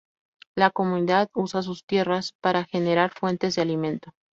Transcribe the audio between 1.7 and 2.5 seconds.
tierras